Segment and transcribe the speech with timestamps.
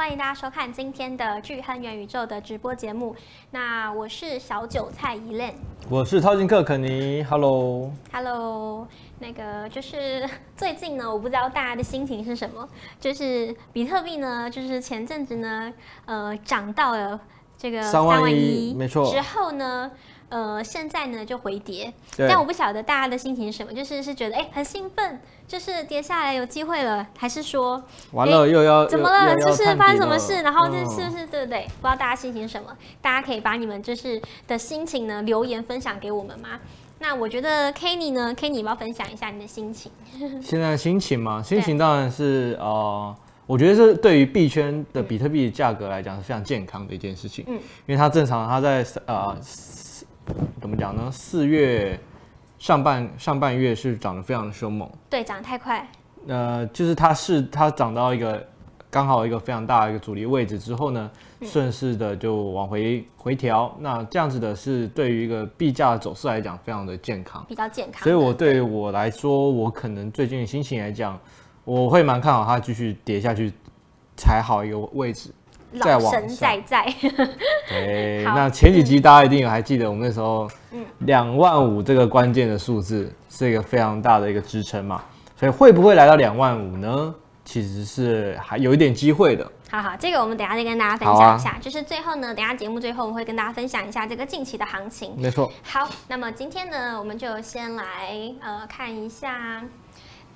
[0.00, 3.14] 欢迎大家收看今天的巨亨元宇宙的直播节目。
[3.50, 5.52] 那我是小韭菜 Elaine，
[5.90, 7.22] 我是淘金客肯尼。
[7.24, 8.88] Hello，Hello。
[9.18, 10.26] 那个就是
[10.56, 12.66] 最近呢，我不知道大家的心情是什么，
[12.98, 15.70] 就是比特币呢，就是前阵子呢，
[16.06, 17.20] 呃，涨到了
[17.58, 19.90] 这个三万一，没错，之后呢。
[20.30, 27.82] 呃，现在呢就回跌，但我不晓得大家的心情是什么，就是是觉得哎很兴奋，就是跌下来有机会了，还是说
[28.12, 29.36] 完了又要怎么了？
[29.36, 30.40] 就是发生什么事？
[30.42, 31.64] 然后这是不是对不对？
[31.64, 32.74] 不知道大家心情是什么？
[33.02, 36.60] 大家可以把你们就是的心情呢留言分享给我们吗？
[37.00, 39.90] 那我觉得 Kenny 呢，Kenny 要不要分享一下你的心情？
[40.40, 43.12] 现在心情嘛，心情当然是呃，
[43.46, 49.36] 我觉得是对于币圈的比特币的价格来讲是非常健康的一件事情，嗯，因为它正常它在呃。
[50.60, 51.10] 怎么讲呢？
[51.10, 51.98] 四月
[52.58, 55.86] 上半上半月是涨得非常的凶猛，对，涨得太快。
[56.28, 58.46] 呃，就是它是它涨到一个
[58.90, 61.10] 刚好一个非常大的一个阻力位置之后呢，
[61.42, 63.74] 顺势的就往回回调。
[63.80, 68.02] 那这样子的是对于一个币价走势来讲非常的健康，比较健康。
[68.02, 71.18] 所以我对于我来说，我可能最近的心情来讲，
[71.64, 73.52] 我会蛮看好它继续跌下去，
[74.16, 75.32] 踩好一个位置。
[75.72, 76.84] 老神在在，
[77.68, 85.02] 对，那前几集大家一定还记得，我们那时候，嗯，两万五这个关键的数字是一个非常大的一个支撑嘛，
[85.36, 87.14] 所以会不会来到两万五呢？
[87.42, 89.50] 其实是还有一点机会的。
[89.70, 91.58] 好好，这个我们等一下再跟大家分享一下。
[91.60, 95.14] 就是最后呢，等一下节目最后我们会跟大家分享一下这个近期的行情。
[95.16, 95.50] 没错。
[95.64, 99.64] 好，那么今天呢，我们就先来呃看一下，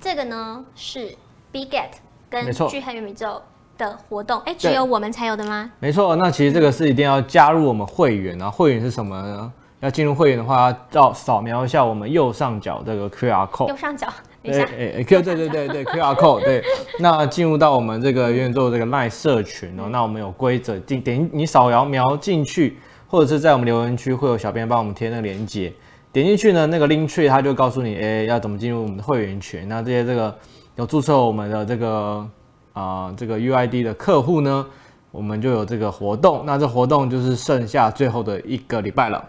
[0.01, 1.15] 这个呢是
[1.51, 1.91] Big Get
[2.29, 3.41] 跟巨亨元宇宙。
[3.77, 5.69] 的活动，哎，只有我们才有的吗？
[5.79, 8.49] 没错，那其实这个是一定要加入我们会员啊。
[8.49, 9.51] 会员是什么呢？
[9.81, 13.67] 要进入会员的话，要扫描一下我们右上角这个 QR code。
[13.67, 14.07] 右上角，
[14.41, 16.63] 等一下，哎哎，Q，对对对对，QR code，对。
[16.99, 22.77] 那进入到我们这个元宇宙这个 LINE 社群哦，嗯、那我们有规则，进点你扫描描进去，
[23.07, 25.71] 或者是在我们留言区会有小编帮我们贴那个链接，
[26.11, 29.67] 点进去呢，那个 link tree 他就告诉你，哎，要怎么进入我们的会员群。
[29.67, 30.33] 那这些这个
[30.77, 32.27] 有注册我们的这个。
[32.75, 34.67] 啊、呃，这个 UID 的客户呢，
[35.09, 36.43] 我们就有这个活动。
[36.45, 39.23] 那这活动就是剩下最后的一个礼拜了。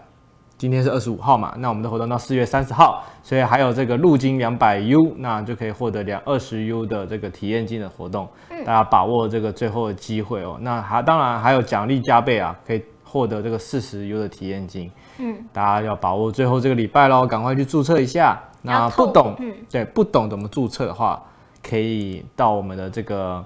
[0.57, 8.27] 今天是二十五号嘛，那我们的活动到四月三十号，所以还有这个入金两百 U，那就可以获得两二十 U 的这个体验金的活动。
[8.49, 10.57] 嗯、大家把握这个最后的机会哦。
[10.59, 14.91] 那还当然还有奖励加倍啊，可以获得这个四十 U 的体验金。
[15.19, 18.37] 嗯，大家要把握最后这个礼拜喽，赶快去注册一下。
[18.63, 21.21] 那不懂，嗯、对，不懂怎么注册的话。
[21.67, 23.43] 可以到我们的这个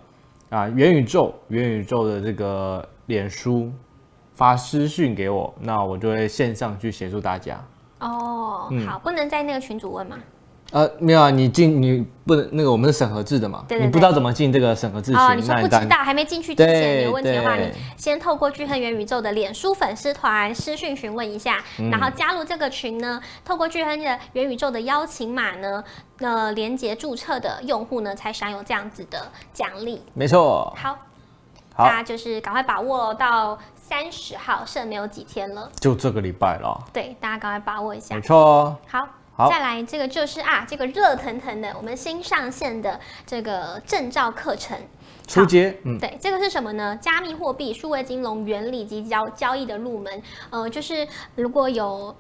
[0.50, 3.72] 啊元宇宙元宇宙的这个脸书
[4.34, 7.60] 发私讯给我，那我就会线上去协助大家。
[8.00, 10.18] 哦，嗯、好，不能在那个群组问吗？
[10.72, 25.84] 呃，没有啊，你进你不能那个我们是审核制的嘛，对对对，你不知道怎么进这个审核制群，哦，你说不知道还没进去之前有问题的话，你先透过聚亨元宇宙的脸书粉丝团私讯询问一下，嗯、然后加入这个群呢，透过聚亨的元宇宙的邀请码呢，
[26.20, 30.02] 呃，连接注册的用户呢，才享有这样子的奖励。
[30.14, 30.74] 没错。
[30.78, 30.98] 好，
[31.76, 36.82] 好，大家就是赶快把握到三十号，剩没有几天了，就这个礼拜了。
[36.94, 38.16] 对，大家赶快把握一下。
[38.16, 38.74] 没错。
[38.88, 39.06] 好。
[39.42, 44.78] 好再来，这个就是啊，这个热腾腾的，我们新上线的这个证照课程，
[45.28, 46.96] 初阶，嗯，对，这个是什么呢？
[47.02, 50.22] 加密货币、数位金融原理及交交易的入门，
[50.52, 52.16] 呃，就是如果有。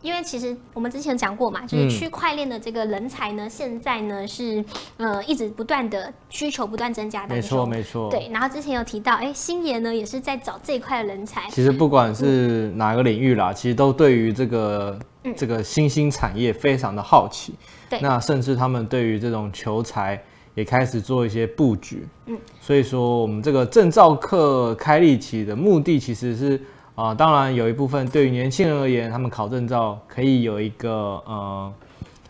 [0.00, 4.64] 因为其实我们之前讲过嘛，就是区块链的这个人才呢，嗯、现在呢是
[4.96, 7.34] 呃一直不断的需求不断增加的。
[7.34, 8.08] 没错没错。
[8.08, 11.48] 对，然后之前有提到，哎，星爷呢也是在找这一块的人才。
[11.50, 14.98] 其实不管是哪个领域啦，嗯、其实都对于这个
[15.36, 17.54] 这个新兴产业非常的好奇。
[17.90, 18.02] 对、嗯。
[18.02, 20.22] 那甚至他们对于这种求财
[20.54, 22.06] 也开始做一些布局。
[22.26, 22.38] 嗯。
[22.60, 26.60] 所以说，我们这个证照课开立起的目的其实是。
[26.98, 30.90] 啊，当然有一部分对于年轻人而言，他们考证照可以有一个
[31.24, 31.72] 呃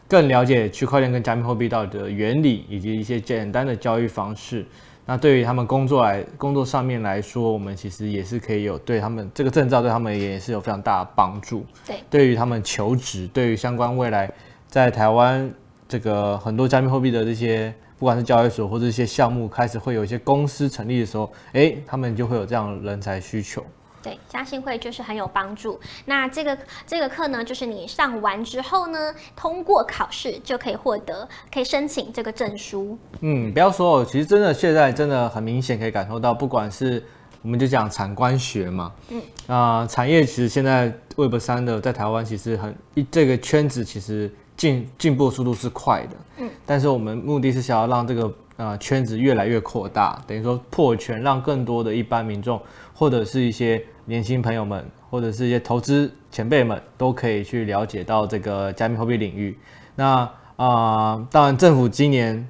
[0.07, 4.67] 更了解区块链跟加密货币到底的原理，以及一些简单的交易方式。
[5.07, 11.65] 那对于他们工作来工作上面来说，我们其实也是可以有对他们这个证照对他们也是有非常大的帮助。
[11.87, 14.31] 对，对于他们求职，对于相关未来
[14.67, 15.51] 在台湾
[15.89, 23.65] 这个很多加密货币的这些不管是交易所或者一些项目开始会有一些公司成立的时候，诶，他们就会有这样的人才需求。
[24.09, 25.79] 对，相信会就是很有帮助。
[26.07, 26.57] 那这个
[26.87, 32.97] 这个课呢，就是你上完之后呢，通过考试就可以获得，可以申请这个证书。
[33.21, 37.05] 嗯，不要说哦，其实真的现在真的很明显可以感受到，不管是
[37.43, 52.59] 我们就讲产官学嘛，嗯啊、呃，产业其实现在 Web 三的在台湾其实很一这个圈子其实进进步速度是快的，嗯，但是我们目的是想要让这个呃圈子越来越扩大，等于说破圈，让更多的一般民众
[52.95, 59.57] 或者是一些年轻朋友们，或者是一些投资前辈们都可以去了解到这个加密货币领域。
[59.95, 60.21] 那
[60.57, 62.49] 啊、呃，当然政府今年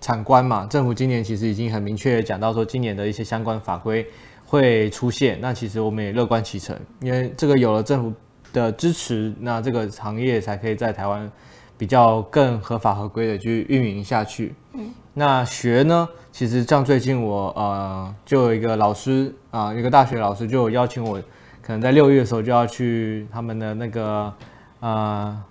[0.00, 4.04] 产官嘛，政府今年其实已经很明确讲到说，今年的一些相关法规
[4.44, 5.38] 会出现。
[5.40, 8.12] 那其实我们也乐观其成，因为这个有了政府
[8.52, 11.30] 的支持，那这个行业才可以在台湾
[11.78, 14.52] 比较更合法合规的去运营下去。
[14.72, 21.20] 嗯，那学呢，其实像最近我呃，就有一个老师啊、一个大学老师就有邀请我，
[21.60, 24.32] 可能在六月的时候就要去他们的那个
[24.80, 25.44] 呃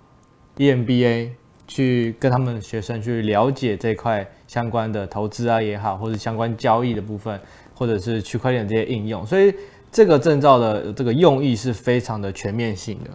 [0.58, 1.30] EMBA
[1.66, 7.40] 去跟他们的学生去了解这块相关的投资啊也好，或者相关交易的部分，
[7.74, 9.54] 或者是区块链这些应用，所以。
[9.94, 13.10] 这个证照的这个用意是非常的全面性的。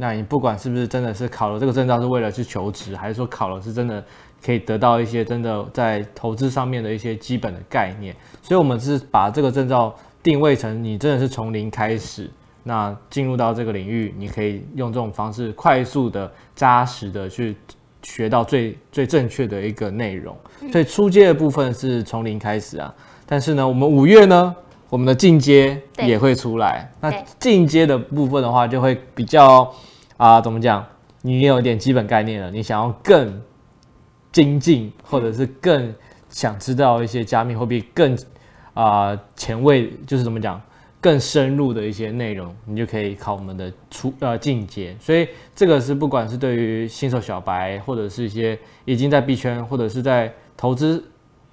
[0.00, 4.02] 那你不管是不是真的是考了这个证照是为了去求职，还是说考了是真的
[4.40, 9.92] 可以得到一些真的在投资上面的一些基本的概念，所以我们是把这个证照
[10.22, 12.30] 定位成你真的是从零开始，
[12.62, 17.56] 那进入到这个领域，你可以用这种方式快速的、扎实的去
[18.02, 20.36] 学到最最正确的一个内容。
[20.70, 22.94] 所以初阶的部分是从零开始啊，
[23.26, 24.54] 但是呢，我们五月呢。
[24.90, 29.70] 我们的进阶也会出来，那进阶的部分的话，就会比较
[30.18, 30.84] 啊、怎么讲？
[31.22, 33.40] 你也有一点基本概念了，你想要更
[34.30, 35.94] 精进，或者是更
[36.28, 38.18] 想知道一些加密货币更
[38.74, 40.60] 啊、前卫，就是怎么讲？
[41.00, 44.94] 更深入的一些内容，你就可以考我们的初呃进阶。
[45.00, 51.02] 所以这个是不管是对于新手小白，或者是一些已经在币圈或者是在投资。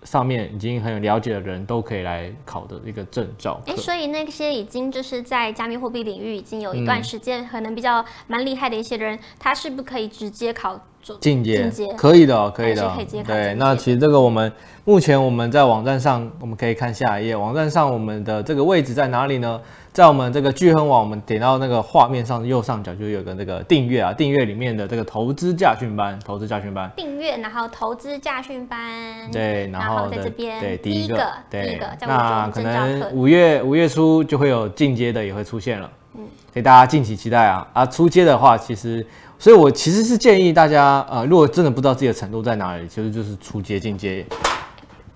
[0.06, 3.60] 上面已经很有了解的人都可以来考的一个证照。
[3.66, 10.80] 哎，所以那些已经就是在加密货币领域已经有一段时间，可能比较蛮厉害的一些人，他是不可以直接考
[11.20, 11.70] 进阶？
[11.70, 12.90] 进阶可以的，可以的。
[12.96, 13.34] 可以接考。
[13.34, 14.52] 对，那其实这个我们
[14.84, 19.60] 目前我们在网站上，我们可以看下一页，网站上我们的这个位置在哪里呢？
[19.94, 44.26] 在我们这个聚亨网，我们点到那个画面上右上角就有个那个订阅啊，订阅里面的这个投资驾训班，投资驾训班订阅，然后投资驾训班，对，然后，在这边，对，第一个，对，第一个，那可能五月五月初就会有进阶的也会出现了，嗯，给大家敬请期待啊啊，出阶的话，其实，所以我其实是建议大家，呃，如果真的不知道自己的程度在哪里，其实就是初阶进阶。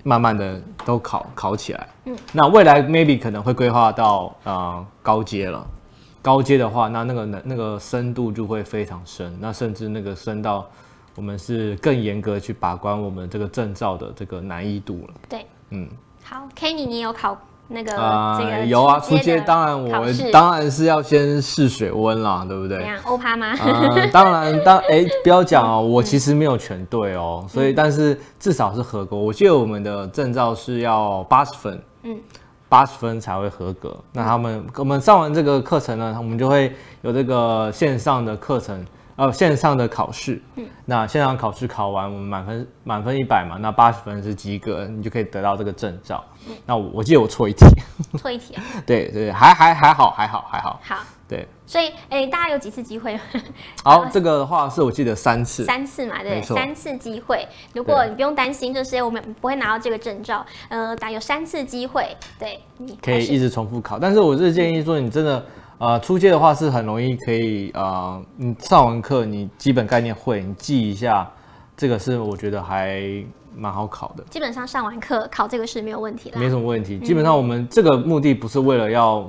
[0.02, 5.68] 慢慢的都考考起来，嗯，那未来 maybe 可能会规划到呃高阶了，
[6.22, 10.66] 高阶的话，那那个那那个深度就会非常深，那甚至那个深到
[11.16, 15.14] 我们是更严格去把关我们这个证照的这个难易度了。
[15.28, 15.86] 对，嗯，
[16.24, 17.38] 好，Kenny，你有考？
[17.72, 22.84] 那个呃有啊，出街当然我当然是要先试水温啦，对不对？
[23.06, 23.54] 欧趴吗？
[23.64, 29.16] 呃，当然当哎、 欸，不要讲哦，我其实没有全对哦，所以但是至少是合格。
[29.16, 32.18] 我记得我们的证照是要八十分，嗯，
[32.68, 33.96] 八十分才会合格。
[34.14, 38.84] 那他们我们上完这个课程呢，我们就会有这个线上的课程。
[39.20, 46.24] 呃，线上的考试，嗯，那线上考试考完，我们满分满分一百嘛，那八十分是及格，你就可以得到这个证照。
[46.48, 47.66] 嗯，那我我记得我错一题，
[48.18, 48.64] 错一题啊？
[48.88, 50.80] 对对，还还还好，还好还好。
[50.82, 51.46] 好，对。
[51.68, 53.20] 所以，诶，大家有几次机会？
[53.84, 57.46] 好，这个的话是我记得三次，三次嘛，对，三次机会。
[57.74, 64.00] 如果你不用担心，就是我们不会拿到这个证照，呃，打有三次机会，对，你可以一直重复考。
[64.00, 65.46] 但是我是建议说，你真的。
[65.80, 71.26] 呃，初阶的话是很容易可以，呃，你上完课，你基本概念会，你记一下，
[71.78, 73.02] 这个是我觉得还
[73.56, 74.24] 蛮好考的。
[74.30, 77.00] 基本上上完课考这个是没有问题的，没什么问题。
[77.00, 79.20] 基本上我们这个目的不是为了要、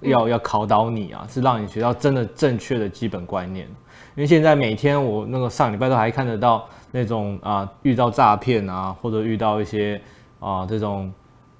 [0.00, 3.66] 嗯、要要考倒你啊，是让你学到真的正确的基本观念。
[4.14, 10.00] 因为现在每天我那个上礼拜都还看得到那种啊、呃，遇到诈骗啊，或者遇到一些
[10.40, 11.12] 啊、呃、这种。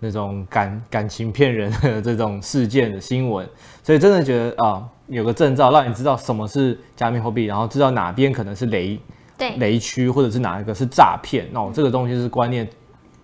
[0.05, 3.49] 那种感感情骗人的这种事件的新闻，
[3.83, 8.99] 所以真的觉得啊、呃，有个证照让你知道什么是加密货币，然后知道哪边可能是雷
[9.37, 12.69] 对雷区，或者是哪一个是诈骗，那我这个东西是观念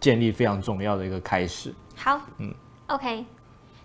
[0.01, 1.73] 建立非常重要的一个开始。
[1.95, 2.53] 好，嗯
[2.89, 3.25] ，OK。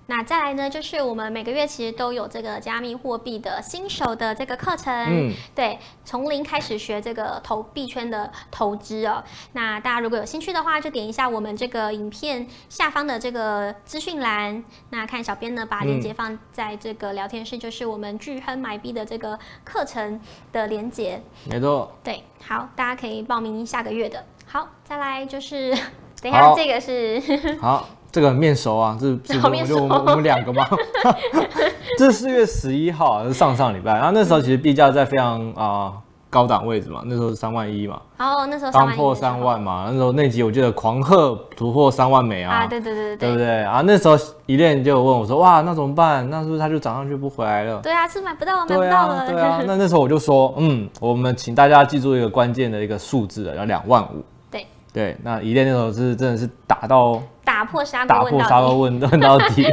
[0.08, 9.24] 那再来呢，就是我们每个月其实都有这个加密货币的新手的这个课程，嗯，对，从零开始学这个投币圈的投资哦。
[9.54, 14.62] 那大家如果有兴趣的话，就点一下我们这个影片下方的这个资讯栏。
[14.90, 20.20] 那看小编呢，把链接放在这个聊天室，就是我们巨亨买币的这个课程
[20.52, 21.22] 的链接。
[21.46, 21.90] 没错。
[22.04, 24.26] 对，好，大家可以报名下个月的。
[24.46, 25.74] 好，再来就是，
[26.22, 27.88] 等一下这个是好。
[28.14, 30.68] 这个面熟啊，这 是我们就我们我们两个吗？
[31.98, 33.94] 这是四月十一号，是上上礼拜。
[33.94, 35.94] 然后那时候其实币价在非常啊、呃、
[36.30, 38.00] 高档位置嘛，那时候是三万一嘛。
[38.20, 42.54] 哦，那时候刚破三万嘛，那时候那集我记得狂贺突破三万美啊。
[42.54, 43.82] 啊，对对对对对不对啊？
[43.84, 44.16] 那时候
[44.46, 46.30] 一链就问我说，哇，那怎么办？
[46.30, 47.80] 那是不是它就涨上去不回来了？
[47.82, 49.26] 对啊，是买不到，买不到了。
[49.28, 49.64] 对啊，对啊。
[49.66, 54.24] 那那时候我就说，嗯，我们请大家记住一个关键的一个数字要两万五。
[54.52, 57.22] 对对，那一链那时候是真的是打到。
[57.54, 59.64] 打破砂锅打破砂锅问问到底。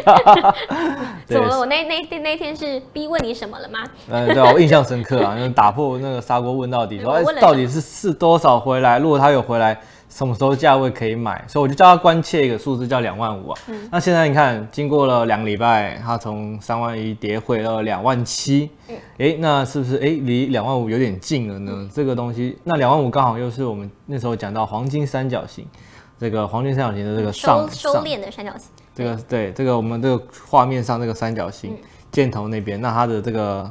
[1.26, 1.58] 怎么了？
[1.60, 3.78] 我那那那那天是逼问你什么了吗？
[4.10, 8.98] 嗯，对，我印象深刻啊， 因为打破那个砂锅问到底，说哎，到底是是多少回来？
[8.98, 9.78] 如果他有回来。
[10.12, 11.40] 什么时候价位可以买？
[11.46, 13.60] 所以我就叫他关切一个数字，叫两万五啊。
[13.68, 18.68] 嗯、那现在你看，经过了两个礼拜，他从三万一跌回了两万七。
[19.38, 21.70] 那是不是哎离两万五有点近了呢？
[21.72, 25.64] 嗯、这个东西，那两万五刚好又是我们那时候讲到黄金三角形，
[26.20, 28.68] 这个黄金三角形的这个上收收敛的三角形。
[28.94, 31.78] 这个对，这个我们这个画面上这个三角形、嗯、
[32.12, 33.68] 箭头那边，那它的这个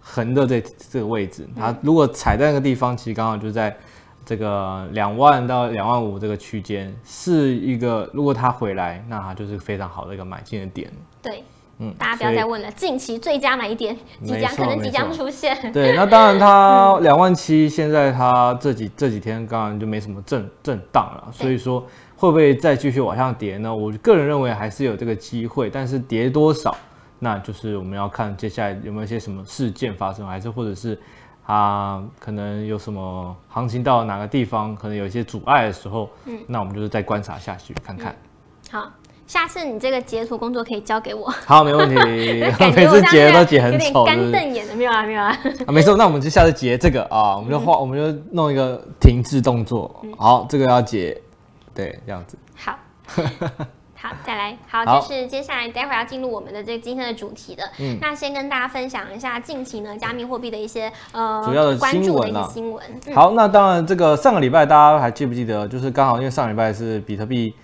[0.00, 3.76] 横的这这个位置，它如果踩在那个地方，其实刚好就在。
[4.22, 10.88] 这个两万到两万五这个区间是一个，如果它回来，那它就是非常好的一个买进的点。
[11.20, 11.42] 对，
[11.80, 15.72] 嗯，大家不要再问了，近期最佳买点即将可能即将出现。
[15.72, 21.80] 对，那当然它两万七，现在它这几这几天刚刚就没什么震震荡了，所以说
[22.16, 23.74] 会不会再继续往上跌呢？
[23.74, 26.76] 我个人认为还是有这个机会，但是跌多少，
[27.18, 30.96] 那就是我们要看接下来有没有一些什么事件发生，还是或者是。
[31.46, 38.14] 啊，可能有什么行情到哪个地方，可能有一些阻碍的时候，嗯，那我们就是再观察下去看看。
[38.70, 38.88] 好，
[39.30, 41.32] 下次你这个截图工作可以交给我。
[41.46, 41.94] 好，没问题。
[42.74, 45.28] 每次截都截很丑，干瞪眼的，没有啊，没有啊。
[45.66, 50.04] 啊，没事，那我们就下次截这个啊，我们就画，我们就弄一个停滞动作。
[50.18, 51.16] 好，这个要截，
[51.72, 52.36] 对，这样子。
[52.56, 52.76] 好。
[54.02, 57.62] 好，再来，好，好就是接下来待会儿要进入我们的这个今天的主题的。
[57.78, 62.82] 嗯，那先跟大家分享一下近期呢加密货币的一些呃主要的关注的一些新闻。
[63.06, 65.68] 嗯、好，那当然这个上个礼拜大家还记不记得？
[65.68, 67.54] 就是刚好因为上礼拜是比特币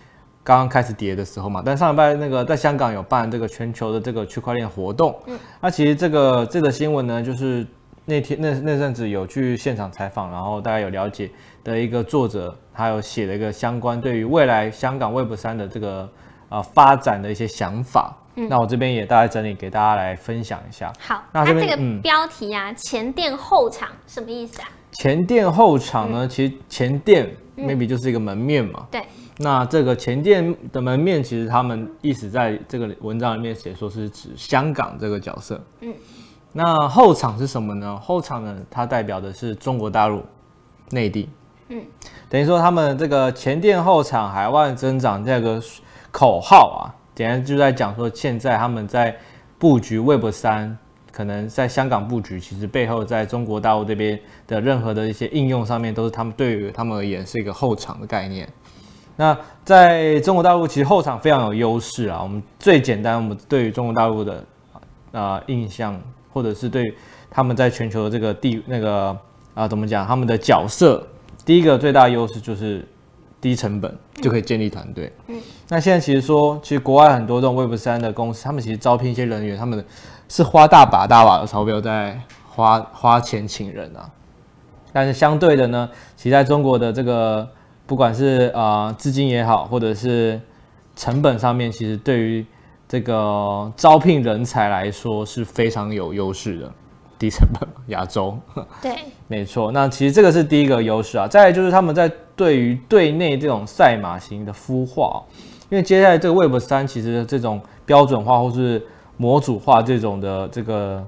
[0.46, 5.18] 刚刚开始跌的时候嘛，但上礼拜那个在香港有办这个全球的这个区块链活动。
[5.26, 7.66] 嗯，那其实这个这个新闻呢，就是
[8.04, 11.28] 那天那那阵子有去现场采访，然后大家有了解
[11.64, 16.08] 的一个作者，他有写了一个相关对于未来香港 Web 三的这个。
[16.48, 20.92] 啊、呃，发展的一些想法，嗯，那我这边也大概整理给大家来分享一下。
[21.00, 24.68] 好，那这，这个标题啊，嗯、前店后厂什么意思啊？
[24.92, 28.86] 前店后厂呢，嗯、其实前店 maybe 就是一个门面嘛。
[28.92, 29.25] 对、嗯。
[29.38, 35.60] 那这个前店的门面，其实他们意思在这个文章里面写说是指香港这个角色。
[35.80, 35.94] 嗯。
[36.52, 37.98] 那后场是什么呢？
[37.98, 40.22] 后场呢，它代表的是中国大陆
[40.90, 41.28] 内地。
[41.68, 41.82] 嗯。
[42.28, 45.62] 等于说他们这个前店后厂海外增长这个。
[46.12, 49.14] 口号啊，简单就在讲说，现在他们在
[49.58, 50.74] 布局 Web 三，
[51.12, 58.48] 可能在香港布局，其实背后在中国大陆这边的任何的一些应用上面，都是他们对于他们而言是一个后厂的概念。
[59.16, 62.22] 那在中国大陆，其实后场非常有优势啊。
[62.22, 64.34] 我们最简单，我们对于中国大陆的
[65.12, 66.00] 啊、呃、印象，
[66.32, 66.94] 或者是对
[67.30, 69.18] 他们在全球的这个地那个啊、
[69.54, 71.06] 呃、怎么讲，他们的角色，
[71.44, 72.86] 第一个最大优势就是。
[73.38, 75.12] 低成本就可以建立团队。
[75.28, 79.84] 嗯，那现在其实说，其实国外很多这种 Web 三的公司，他们其实招聘一些人员，他们
[80.26, 82.18] 是花大把大把的钞票在
[82.48, 84.10] 花花钱请人啊。
[84.90, 87.46] 但是相对的呢，其实在中国的这个
[87.86, 90.40] 不管是啊资金也好，或者是
[90.94, 92.44] 成本上面，其实对于
[92.88, 96.72] 这个招聘人才来说是非常有优势的。
[97.18, 98.38] 低成本亚洲，
[98.82, 98.94] 对，
[99.26, 99.72] 没错。
[99.72, 101.26] 那其实这个是第一个优势啊。
[101.26, 105.22] 再来就是他们在对于对内这种赛马型的孵化，
[105.70, 111.02] 因为接下来这个 Web 三其实这种标准化或是模组化这种的这个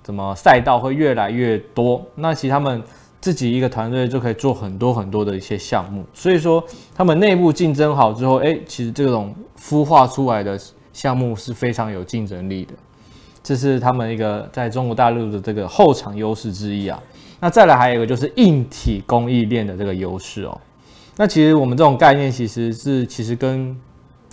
[0.00, 2.06] 怎么赛道会越来越多。
[2.14, 2.80] 那其实他们
[3.20, 6.04] 自己一个团队就可以做很多很多的一些项目。
[6.14, 10.58] 所以说他们内部竞争好之后，哎，其实这种孵化出来的
[10.92, 12.74] 项目是非常有竞争力的。
[13.42, 17.02] 这是他们一个在中国大陆的这个后场优势之一啊。
[17.40, 20.60] 那再来还有一个就是硬体工艺链的这个优势哦。
[21.16, 23.76] 那其实我们这种概念其实是其实跟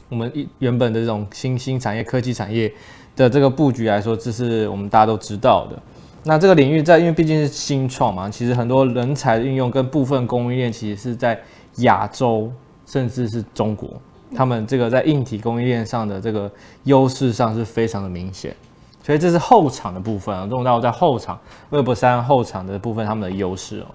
[0.10, 2.72] 我们一原本的这种新兴产业、科技产业
[3.15, 5.82] 的这个布局来说，这是我们大家都知道的。
[6.27, 11.39] 那这个领域在因为毕竟是新创嘛，其实很多人才的运用跟部分供应链其实是在
[11.77, 12.51] 亚洲
[12.88, 13.89] 甚至是中国，
[14.36, 16.51] 他们这个在硬体供应链上的这个
[16.86, 18.55] 优势上是非常的明显。
[19.03, 21.39] 所以这是后场的部分啊，用到在后场
[21.70, 23.86] Web 三后场的部分，他们的优势哦。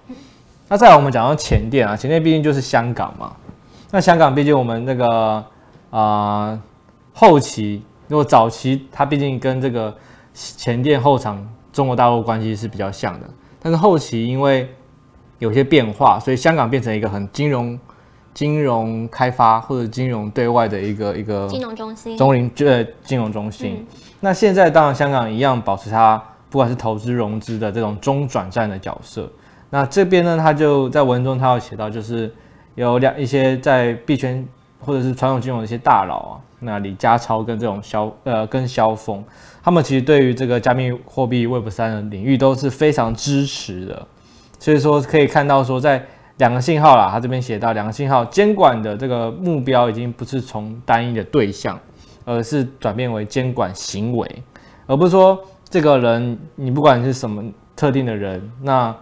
[0.69, 3.35] 那再来我们讲到前店啊，前店毕竟就是香港嘛。
[3.91, 5.05] 那香港毕竟我们那个
[5.89, 6.61] 啊、呃、
[7.13, 9.93] 后期，如果早期它毕竟跟这个
[10.33, 13.29] 前店后场中国大陆关系是比较像的，
[13.61, 14.69] 但是后期因为
[15.39, 17.79] 有些变化，所以香港变成一个很金融、
[18.33, 23.77] 金融开发或者金融对外的一个一个金融中心，中林呃金融中心。
[23.79, 29.31] 嗯、那现在当然香港一样保持它不管是投资融资的这种中转站的角色。
[29.69, 32.29] 那这边呢，他就在文中他有写到，就是
[32.75, 34.45] 有两一些在币圈
[34.79, 39.23] 或者是传统金融的一些大佬啊，那李家超跟这种萧呃跟萧峰，
[39.63, 44.07] 他们其实对于这个加密货币 Web 三的领域都是非常支持的。
[44.59, 46.05] 所以说可以看到说，在
[46.37, 51.79] 两个信号啦，他这边写到两个信号监管的这个目标已经不是从单一的对象，
[52.25, 54.43] 而是转变为监管行为，
[54.85, 57.43] 而不是说这个人你不管是什么
[57.75, 58.95] 特定的人，那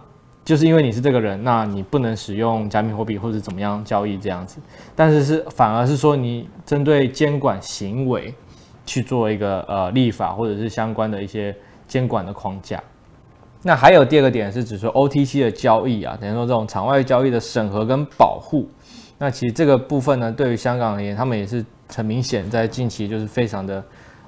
[0.44, 4.58] 就是因为你是这个人，那你不能使用加密货币或者怎么样交易这样子，
[4.96, 8.34] 但是是反而是说你针对监管行为
[8.84, 11.54] 去做一个呃立法或者是相关的一些
[11.86, 12.82] 监管的框架。
[13.62, 18.66] 那还有第二个点是指说 OTC 的交易啊，等于说这种场外交易的审核跟保护。
[19.18, 21.62] 那其实这个部分呢，对于香港而言，他们也是
[21.94, 23.76] 很明显在近期就是非常的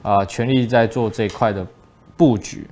[0.03, 1.67] 啊、呃，全力在做这一块的
[2.15, 2.69] 布局。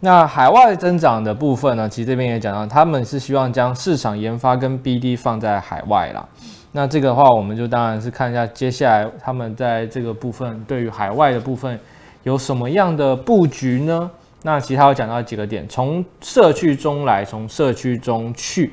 [0.00, 6.26] 那海外增长的部分呢，其实这边也讲到，他们是希望将市场研发跟 BD 放在海外啦。
[6.72, 11.78] 那这个的话，我们就当然是看一下接下来他们在这个部分对于海外的部分
[12.22, 14.10] 有什么样的布局呢？
[14.42, 18.72] 那其他有讲到几个点，从社区中来，从社区中去。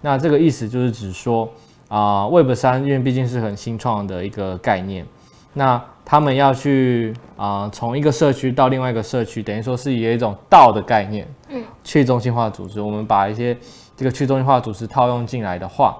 [0.00, 1.48] 那这个意思就是指说
[1.88, 5.06] 啊、，Web 三因为毕竟是很新创的一个概念，
[5.52, 12.80] 那他们要去啊、呃，从一个社区到另外一个社区，等于说是以一种道的概念，嗯，去中心化组织。
[12.80, 13.56] 我们把一些
[13.96, 15.96] 这个去中心化组织套用进来的话，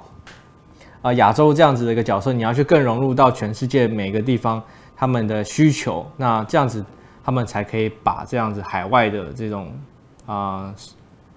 [1.00, 4.62] 啊、呃，亚洲这样子的一个角色，你要去更融入到全世界每个地方
[4.96, 6.84] 他们的需求，那这样子。
[7.26, 9.72] 他们才可以把这样子海外的这种
[10.26, 10.74] 啊、呃、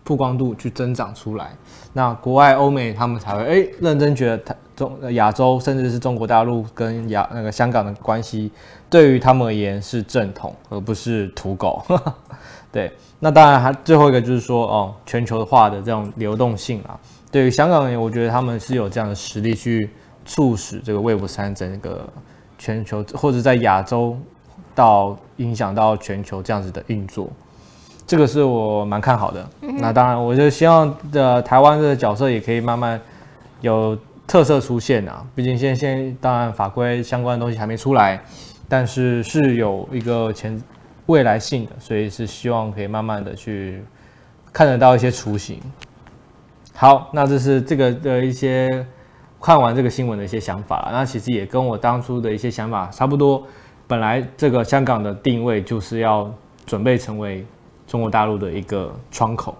[0.03, 1.55] 曝光度去增长出来，
[1.93, 8.49] 那国外欧美他们才会哎认真觉得他中亚洲甚至是中国大陆跟亚那个香港的关系
[8.89, 11.83] 对于他们而言是正统而不是土狗。
[12.71, 16.97] 对，那当然还最后一个就是说哦全球化的这种流动性啊，
[17.29, 19.89] 对于香港人我觉得他们是有这样的实力去
[20.25, 22.07] 促使这个 Web 三整个
[22.57, 24.17] 全球或者在亚洲。
[24.75, 27.27] 到影响到全球这样子的运作，
[28.05, 29.49] 这个是我蛮看好的。
[29.61, 33.01] 嗯、那当然，我就希望的台湾的角色也可以慢慢
[33.61, 35.25] 有特色出现啊。
[35.33, 38.21] 毕竟现在现当然法规相关的东西还没出来，
[38.67, 40.61] 但是是有一个前
[41.05, 43.81] 未来性的，所以是希望可以慢慢的去
[44.51, 45.59] 看得到一些雏形。
[46.73, 48.85] 好，那这是这个的一些
[49.41, 50.89] 看完这个新闻的一些想法。
[50.91, 53.47] 那其实也跟我当初的一些想法差不多。
[53.87, 56.29] 本来这个香港的定位就是要
[56.65, 57.45] 准备成为
[57.87, 59.55] 中国大陆的一个窗口，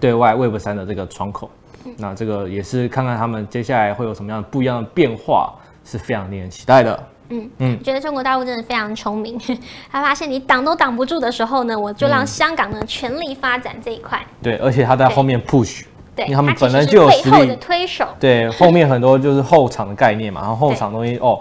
[0.00, 1.48] 对外 Web 三的这个窗口。
[1.96, 7.06] 那这个也是看看他们接下来会有什么样的不一样的变化，是非常令人期待的。
[7.28, 9.40] 嗯嗯，我觉得中国大陆真的非常聪明，
[9.90, 14.20] 他发现你挡都挡不住的时候呢，我就让香港呢全力发展这一块。
[14.42, 18.06] 对，而且他在后面 push，对，因为他们本来就有实力背后的推手。
[18.20, 21.40] 对，后面很多就是后场的概念嘛，然后后场东西哦。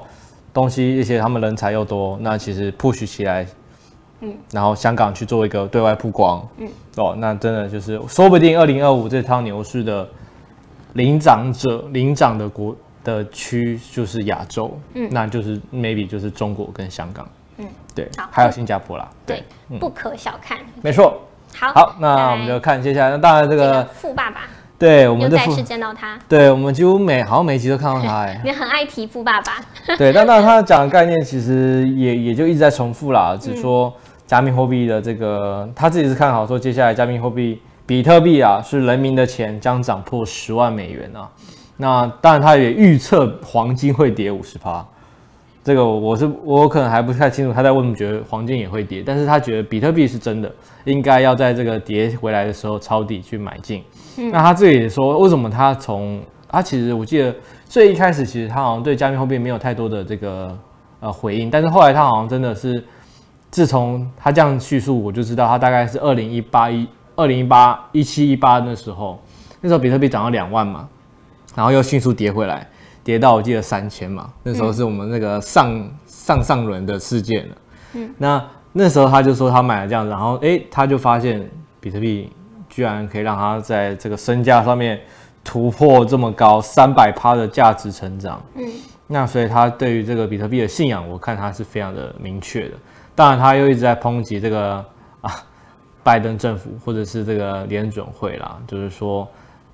[0.54, 3.48] 东西一些，他们人才又多，那其实 push 起来，
[4.20, 10.06] 嗯，然后香港去做一个对外曝光，嗯，哦，那真的就是说不定二零二五这趟牛市的
[10.94, 17.28] 领涨者、领涨的国的区就是亚洲，嗯，那就是 maybe 就是中国跟香港，
[17.58, 21.22] 嗯，对，好还有新加坡啦，对，嗯、不可小看，没错，
[21.56, 24.42] 好，好，那我们就看接下来，那当然这个富爸爸。
[24.78, 26.18] 对，我们再次见到他。
[26.28, 28.42] 对，我们几乎每好像每集都看到他 哎。
[28.44, 29.58] 你很爱提富爸爸。
[29.96, 33.94] 对，但当然他讲的概念其实也也就一直在重复啦，只说
[34.26, 41.30] 加密货币的这个他自己是看好说接下来加密货币比特币啊是人民的钱将涨破十万美元啊。
[41.78, 44.86] 那当然他也预测黄金会跌五十趴。
[45.64, 50.52] 这个我是我可能还不太清楚他在为什么觉得黄金也会跌，但是他觉得比特币是真的，
[50.86, 53.84] 应该要在这个跌回来的时候抄底去买进。
[54.18, 60.58] 嗯、那他这里也说，为什么他从他其实我记得最一开始其实他好像对加密货币没有太多的这个
[61.00, 62.84] 呃回应，但是后来他好像真的是
[63.52, 66.88] 自从他这样叙述，我就知道他大概是二零一八一
[67.22, 69.22] 二零一八一七一八那时候，
[69.62, 70.88] 那时候比特币涨到两万嘛，
[71.56, 72.68] 然后又迅速跌回来。
[73.04, 77.56] 跌到我记得三千嘛，那时候是我们那个上、嗯、上上轮的事件了。
[77.94, 82.32] 嗯，那那时候他就说他买了这样子，然后哎，他就发现比特币
[82.70, 85.02] 居然可以让他在这个身价上面
[85.44, 88.40] 突破这么高三百趴的价值成长。
[88.54, 88.64] 嗯，
[89.08, 92.76] 那所以他对于这个比特币的信仰，我看他是非常的明确的。
[93.16, 94.86] 当然，他又一直在抨击这个啊
[96.04, 99.28] 拜登政府或者是这个联准会啦，就是说。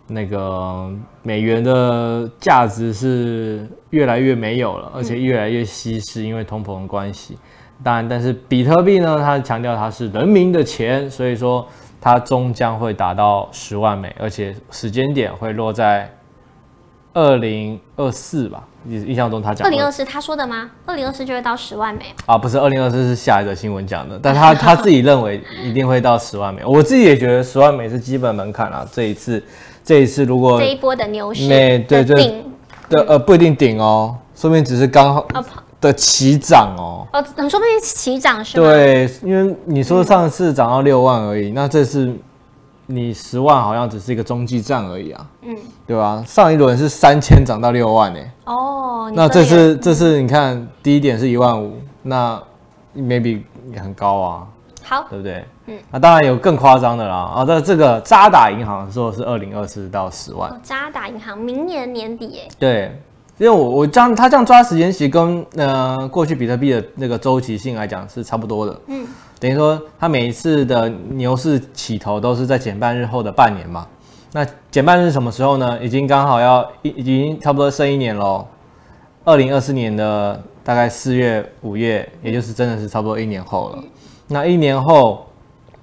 [0.09, 0.89] 那个
[1.21, 7.37] 美元的价值是越来越没有了，而且越来越稀释，因为通膨的关系。
[7.83, 11.67] 当然，但是比特币呢，它强调它是人民的钱，所以说
[11.99, 16.09] 它终将会达到十万美，而且时间点会落在
[17.13, 18.63] 二零二四吧。
[18.89, 20.69] 印象中他讲二零二四，他说的吗？
[20.85, 22.37] 二零二四就会到十万美啊？
[22.37, 26.63] 不是，二零二四是下一个新闻讲的，但他他自己认为一定会到十万美。
[26.65, 28.87] 我自己也觉得十万美是基本门槛啊。
[28.89, 29.43] 这一次，
[29.83, 32.43] 这一次如果这一波的牛市，对对对，
[33.07, 35.27] 呃不一定顶哦，说明只是刚好
[35.81, 37.05] 的起涨哦。
[37.11, 38.69] 哦，你说不定起涨是吗？
[38.69, 42.15] 对，因为你说上次涨到六万而已，那这次。
[42.89, 46.23] 你十万好像只是一个中继站而已啊，嗯，对吧？
[46.25, 48.31] 上一轮是三千涨到六万呢、欸。
[48.45, 52.41] 哦，那这次这次你看低点是一万五，那
[52.95, 54.47] maybe 也很高啊。
[54.83, 55.43] 好，对不对？
[55.65, 57.15] 嗯，那当然有更夸张的啦。
[57.35, 60.49] 啊，这这个渣打银行说是二零二四到十万。
[60.49, 62.47] 哦，渣打银行明年年底哎。
[62.57, 63.01] 对，
[63.37, 68.81] 因为我我这样他这样抓时间其实跟呃过去比特币的那个周期性来讲是差不多的。
[68.87, 69.07] 嗯。
[69.39, 73.87] 等于说，它每一次的牛市起头都是在减半日后的半年嘛。
[74.31, 75.77] 那减半日什么时候呢？
[75.79, 78.47] 已经刚好要已已经差不多剩一年喽。
[79.23, 83.83] 二零二四年的大概四月、五月，也就是真的是差不多一年后了。
[84.27, 85.27] 那一年后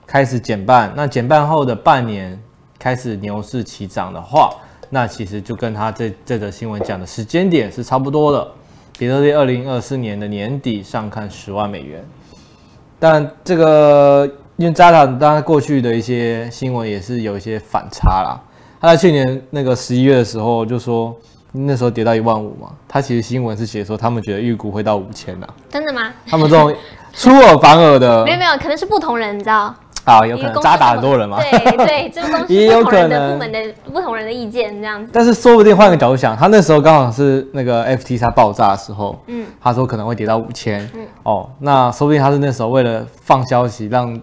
[0.05, 2.37] 开始减半，那减半后的半年
[2.79, 4.51] 开始牛市起涨的话，
[4.95, 8.49] 那其实就跟他这这则新闻讲的时间点是差不多的。
[8.97, 12.01] 比特币二零二四年的年底上看十万美元。
[13.01, 18.41] 但这个，因为渣打当然过去的一些新闻也是有一些反差啦。
[18.81, 21.13] 他在去年那个十一月的时候就说，
[21.51, 25.47] 那时候跌到一万五嘛，他其实新闻是写说他们觉得预估会到五千呐。
[25.69, 26.13] 真的吗？
[26.25, 26.73] 他们这种
[27.13, 29.75] 出尔反尔的， 没有没有，可能是不同人，你知道。
[30.05, 31.39] 啊，有可能渣打很多人嘛？
[31.41, 33.59] 对对，这个公司 也有可能部门的
[33.93, 35.11] 不同人的意见这样子。
[35.13, 44.21] 但是说不定换个角度想，他那时候刚好是那个 FTX 爆炸的时候，嗯，他说可能会跌到五千，嗯，哦，那说不定他是那时候为了放消息让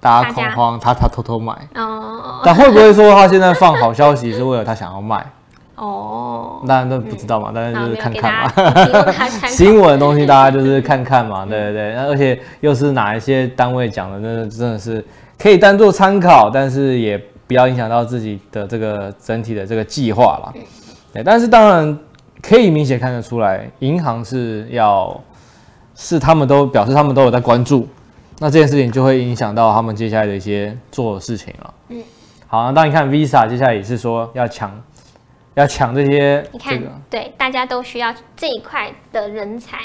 [0.00, 5.24] 大家恐慌，他他偷偷买，哦，但会不会说他现在放好消息是为了他想要卖？
[5.76, 9.08] 哦，当然都不知道嘛，但是就是看看嘛，
[9.50, 15.04] 新闻的东西大家就是看看嘛，对 对对，而且又是哪一些单位讲的，那真的是
[15.36, 20.52] 可以当做参考，但是也不要影响到自己的这个整体的这个计划啦。
[21.12, 21.98] 对，但是当然
[22.40, 25.20] 可以明显看得出来，银行是要
[25.96, 27.88] 是他们都表示他们都有在关注，
[28.38, 31.74] 那这件事情就会影响到他们接下来的一些做的事情了。
[31.88, 32.00] 嗯，
[32.46, 34.70] 好，那当你看 Visa 接下来也是说要抢。
[35.54, 39.78] 要抢这些，你看，对，大家都需要这一块的人才。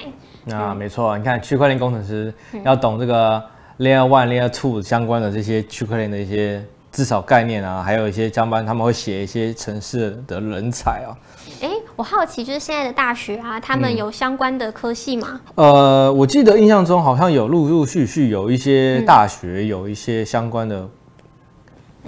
[0.51, 3.39] 啊，没错，你看区块链工程师要懂这个
[3.77, 11.13] Layer One、Layer Two 相关的这些区块链的一些至少概念啊，还有一些相关他们会写一些城市的人才啊。
[11.61, 15.39] 哎，我好奇，就是现在的大学啊，他们有相关的科系吗？
[15.53, 20.89] 呃，我记得印象中好像有陆陆续续有一些大学有一些相关的。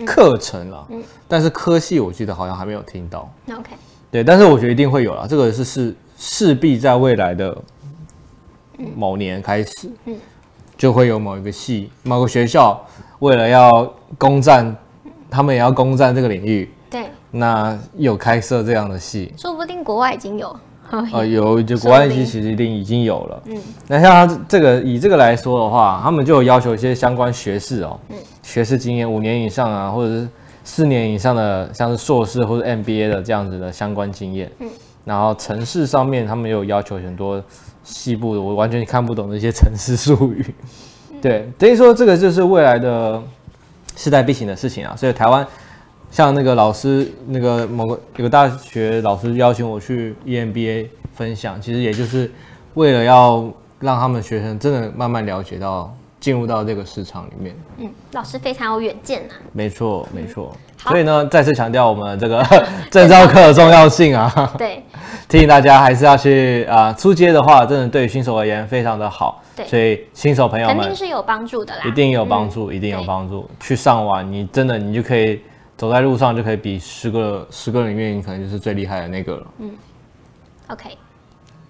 [0.06, 3.32] 课程了，嗯，但是科系我记得好像还没有听到。
[3.49, 3.71] OK，
[4.10, 7.58] 对，但是我觉得一定会有啦，这个是是势必在未来的
[8.95, 10.17] 某年开始，嗯，
[10.77, 12.84] 就会有某一个系、某个学校
[13.19, 14.75] 为了要攻占，
[15.30, 20.60] 他们也要攻占这个领域，对，那有开设这样的系，说不定国外已经有。
[21.13, 23.43] 呃，有就国外其实一定已经有了。
[23.45, 30.27] 嗯，那像他这个以这个来说的话，他们就有要求一些相关学士哦，嗯，学士经验五年以上啊，或者是
[30.63, 34.51] 四年以上的，像是硕士或者 MBA 的这样子的相关经验。
[34.60, 34.69] 嗯，
[35.06, 37.41] 然后城市上面他们也有要求很多
[37.84, 40.54] 细部的，我完全看不懂的一些城市术语。
[41.21, 43.21] 对，等于说这个就是未来的
[43.95, 45.47] 势在必行的事情啊，所以台湾。
[46.12, 52.30] 像那个老师，那个某个有个大学老师邀请我去 EMBA 分享，其实也就是
[52.74, 57.56] 为了要让他们学生真的慢慢了解到进入到这个市场里面。
[57.78, 59.39] 嗯，老师非常有远见啊。
[59.54, 60.54] 没错，没错。
[60.80, 62.45] 所以呢，再次强调我们这个
[62.91, 64.30] 证照课的重要性啊。
[64.60, 64.84] 对。
[65.30, 69.41] 提醒大家还是要去啊，出街的话，真的对新手而言非常的好。
[69.56, 69.65] 对。
[69.65, 71.84] 所以新手朋友们肯定是有帮助的啦。
[71.86, 73.50] 一定有帮助，一定有帮助。
[73.62, 75.39] 去上网，你真的你就可以。
[75.82, 79.48] 走在路上就可以比十个十个里面，你可能就是最厉害的那个了。
[79.58, 79.72] 嗯
[80.67, 80.96] ，OK。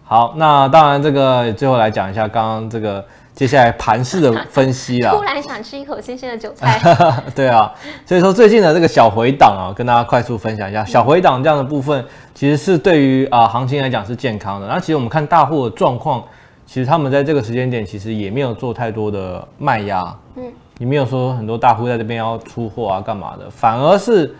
[0.03, 5.11] 好，那当然这个最后来讲一下刚刚这个接下来盘势的分析啦。
[5.15, 6.77] 突然想吃一口新鲜的韭菜。
[7.33, 7.73] 对啊，
[8.05, 12.03] 所以说最近的这个小回档啊，跟大家快速分享一下，小回档这样的部分
[12.35, 14.67] 其实是对于啊行情来讲是健康的。
[14.67, 16.21] 那其实我们看大户的状况，
[16.65, 20.03] 其实他们在这个时间点其实也没有做太多的卖压。
[20.35, 20.51] 嗯。
[20.81, 23.47] 你没有说很多大户在这边要出货啊，干嘛的？
[23.51, 24.35] 反而是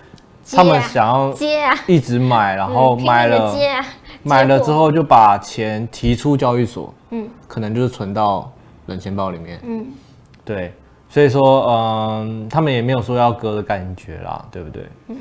[0.52, 3.56] 他们想要接啊，一直买，然后买了，
[4.24, 8.52] 买了之后就把钱提出交易所，嗯，可能就是存到
[8.88, 9.86] 冷钱包里面，嗯，
[10.44, 10.74] 对，
[11.10, 14.84] 所以说，嗯，他们也没有说要割的感觉啦，对不对？
[15.10, 15.18] 嗯，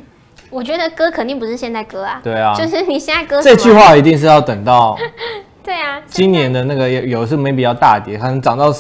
[0.49, 4.97] 我觉得割肯定不是现在割啊，对啊，就是你现在割这句话一定是要等到，
[5.63, 8.73] 对啊，今年的那个有有是 maybe 要大跌，可能涨到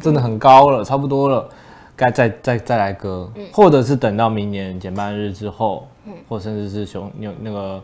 [0.00, 1.46] 真的很高了，差不多了。
[1.94, 7.82] 该再再再来割，嗯、或者是等到明年减半日之后，嗯、或甚至是熊牛那个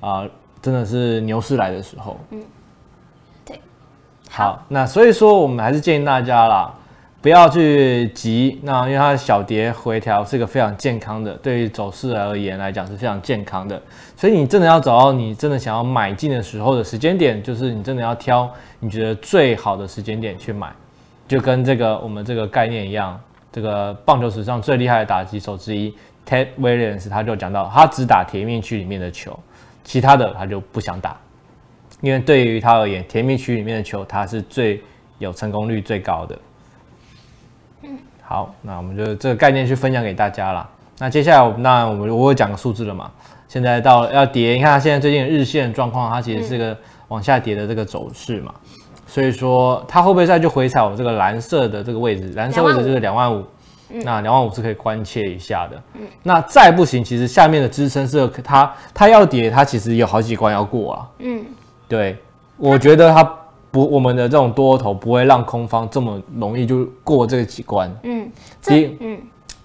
[0.00, 0.30] 啊、呃，
[0.62, 2.42] 真的是牛市来的时候，嗯，
[3.44, 3.60] 对，
[4.30, 6.72] 好，好，那所以说我们还是建议大家啦，
[7.20, 13.80] 不要去急，那因为它的小跌回调是一个非常健康的，对于走势而言来讲是非常健康的，
[14.16, 20.72] 所以你真的要找到你真的想要买进的时候的时间点，就是你真的要挑你觉得最好的时间点去买，
[21.28, 23.20] 就跟这个我们这个概念一样。
[23.52, 25.94] 这个棒球史上最厉害的打击手之一
[26.26, 29.38] Ted Williams，他就讲到，他只打甜蜜区里面的球，
[29.82, 31.16] 其他的他就不想打，
[32.00, 34.80] 因为对于他而言，甜蜜区里面的球他是最
[35.18, 36.38] 有成功率最高的。
[37.82, 40.70] 嗯，好，那我们就这个概念去分享给大家了。
[40.98, 43.10] 那接下来我，那我们我会讲个数字了嘛？
[43.48, 46.76] 现在到要跌，你看它现在最近日线状况，它其实是个
[47.08, 48.54] 往下跌的这个走势嘛。
[49.12, 52.32] 所以说，它会不会再就回踩我这个蓝色的这个位置？
[52.36, 53.44] 蓝色位置就是两万五，
[53.88, 55.82] 那两万五是可以关切一下的。
[55.94, 61.08] 嗯，那再不行，其实下面的支撑是它，它要跌，它其实有好几关要过啊。
[61.18, 61.44] 嗯，
[61.88, 62.16] 对，
[62.56, 63.24] 我觉得它
[63.72, 67.92] 不，我们的这种多头不会让空方这么容易就过这个几关。
[68.04, 68.30] 嗯，
[68.62, 69.20] 第一，嗯，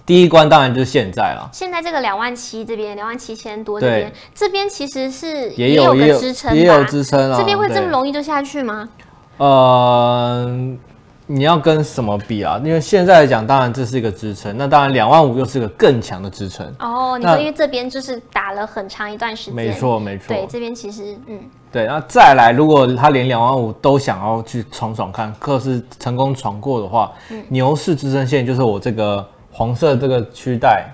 [0.07, 1.47] 第一关当然就是现在了。
[1.53, 7.37] 现在这个两万七这边，两万七千多这边，这边其实是也有个支撑，也有支撑啊。
[7.37, 8.89] 这边会这么容易就下去吗？
[9.37, 10.45] 呃，
[11.27, 12.61] 你要跟什么比啊？
[12.63, 16.65] 因为现在来讲，当然这是一个支撑，那当然两万五又是一个更强的支撑。
[16.79, 19.55] 哦，你说因为这边就是打了很长一段时间。
[19.55, 20.27] 没错，没错。
[20.29, 21.39] 对，这边其实，嗯，
[21.71, 21.85] 对。
[21.87, 30.93] 那再来，如果他连两万五都想要去闯闯看，可是成功闯过的话，嗯、牛市支撑线就是我这个黄色这个区带，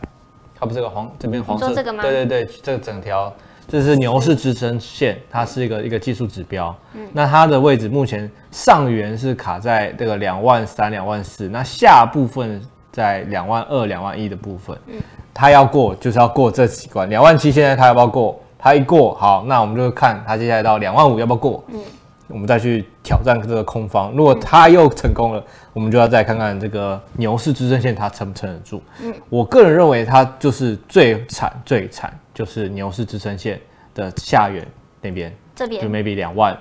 [0.58, 2.02] 它不是这个黄这边黄色这个吗？
[2.02, 3.32] 对对对，这个整条。
[3.68, 6.76] 这是牛市支撑线，它是一个一个技术指标。
[6.94, 14.78] 嗯，那它的位置目前上缘是卡在这个两万三、两万四，那下部分在两万二、两万一的部分。
[14.88, 15.02] 嗯，
[15.34, 18.38] 它要过就是要过这几关，两万七现在它要不要过？
[18.60, 21.64] 它一过，好，那我们就看它接下来到两万五要不要过。
[21.70, 21.80] 嗯，
[22.28, 25.44] 我们再去挑战这个空方，如果它又成功了，
[25.74, 28.84] 我们就要再看看这个牛市支撑线它撑不撑得住。
[29.02, 32.14] 嗯，我个人认为它就是最惨最惨。
[32.34, 33.60] 就是牛市支撑线
[33.94, 34.66] 的下缘
[35.02, 36.58] 那边，这边就 maybe 两万、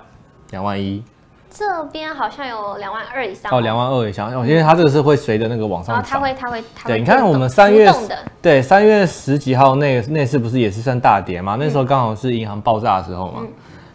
[0.51, 1.03] 两万一，
[1.51, 6.63] 这边好像有两万二以上哦，两万二以上，因为它这个是会随着那个往上涨，它会它会。
[6.87, 7.93] 对，你看我们三月
[8.43, 11.57] 对三月十几号那那次不是也是算大跌吗？
[11.59, 13.43] 那时候刚好是银行爆炸的时候嘛。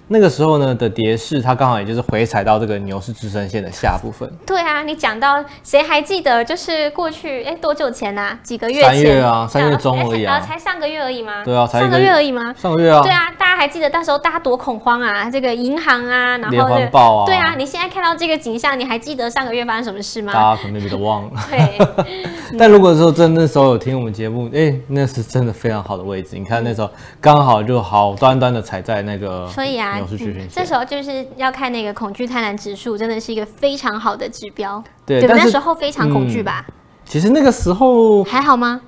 [0.07, 4.31] 那个时候呢的跌势，它刚好也就是回踩到这个牛市支撑线的下部分。
[4.45, 6.43] 对啊，你讲到谁还记得？
[6.45, 8.39] 就是过去哎多久前呐、啊？
[8.43, 8.89] 几个月前？
[8.91, 11.43] 三月啊，三月中而已啊，才上个月而已吗？
[11.43, 12.53] 对啊，才上个月而已吗？
[12.55, 13.01] 上个月啊。
[13.01, 15.29] 对啊，大家还记得那时候大家多恐慌啊？
[15.29, 17.25] 这个银行啊，然后、这个、连环爆啊。
[17.25, 20.31] 对啊，你现在看到这个景象，你还记得上个月发生什么事吗？
[20.31, 21.31] 大家可能都忘了。
[21.49, 22.25] 对。
[22.59, 26.37] 但如果说真的那时候有听我们节目，哎，那是真的非常好的位置。
[26.37, 26.89] 你看那时候
[27.19, 30.65] 刚好就好端端的踩在那个，所以啊，牛市均线。
[30.65, 34.83] 主要就是要看那个恐惧贪婪指数，真的是一个非常好的指标。
[35.05, 36.73] 对，对，那时候非常恐惧吧、嗯？
[37.05, 38.81] 其实那个时候还好吗？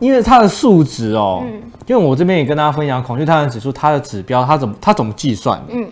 [0.00, 5.60] 因为它的数值哦，嗯，因为我这边也跟大家分享恐惧贪婪指数，它的指标它怎么它怎么计算？
[5.68, 5.88] 嗯，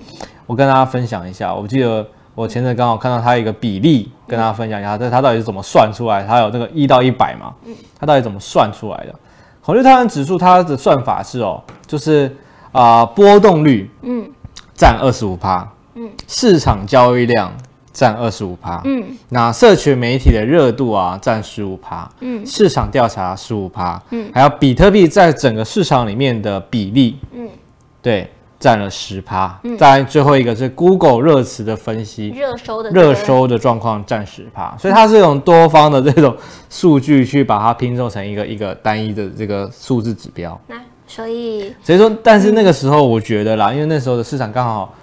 [0.46, 1.54] 我跟大家分享一下。
[1.54, 2.04] 我记得
[2.34, 6.24] 我前阵刚好看到它一个比例，跟大家分享一下，这、嗯、它到底是怎么算出来？
[6.24, 7.54] 它有那个一到一百嘛？
[7.64, 9.14] 嗯，它到底怎么算出来的？
[9.64, 12.26] 恐惧贪婪指数它的算法是哦，就是
[12.72, 14.28] 啊、呃、波动率，嗯。
[14.82, 15.64] 占二十五趴，
[15.94, 17.56] 嗯，市场交易量
[17.92, 27.48] 占二十五趴，嗯，那社群媒体的热度啊占十五趴，嗯，市场调查十五趴，嗯，还有比特币在整个市场里面的比例，嗯，
[28.02, 36.36] 对，占了十趴，嗯，再最后一个是 Google 热词的分析，热搜的热搜的状况占十趴，所以它是用多方的这种
[36.68, 40.60] 数据去把它拼凑成一个一个单一的这个数字指标。
[41.14, 44.94] 所以，所以说，但是那个时候我觉得啦，嗯、因为那时候的市场刚好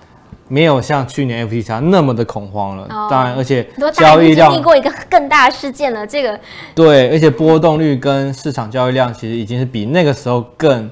[0.47, 2.83] 没有像去年 FTX 那么的恐慌了。
[2.89, 6.07] 哦、当然，而且交易量经历过一个更大的事件了。
[6.07, 6.39] 这个
[6.73, 10.89] 对，而且波动率跟市场交易量其实已经是比那个时候更